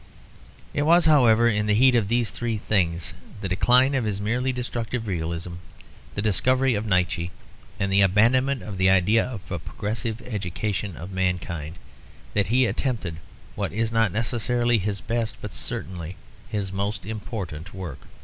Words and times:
It 0.73 0.81
was, 0.81 1.05
however, 1.05 1.47
in 1.47 1.67
the 1.67 1.75
heat 1.75 1.93
of 1.93 2.07
these 2.07 2.31
three 2.31 2.57
things, 2.57 3.13
the 3.39 3.47
decline 3.47 3.93
of 3.93 4.03
his 4.03 4.19
merely 4.19 4.51
destructive 4.51 5.05
realism, 5.05 5.57
the 6.15 6.23
discovery 6.23 6.73
of 6.73 6.87
Nietzsche, 6.87 7.29
and 7.79 7.91
the 7.93 8.01
abandonment 8.01 8.63
of 8.63 8.79
the 8.79 8.89
idea 8.89 9.23
of 9.23 9.51
a 9.51 9.59
progressive 9.59 10.19
education 10.23 10.97
of 10.97 11.11
mankind, 11.11 11.75
that 12.33 12.47
he 12.47 12.65
attempted 12.65 13.17
what 13.53 13.71
is 13.71 13.91
not 13.91 14.11
necessarily 14.11 14.79
his 14.79 15.01
best, 15.01 15.37
but 15.39 15.53
certainly 15.53 16.15
his 16.49 16.73
most 16.73 17.05
important 17.05 17.71
work. 17.71 17.99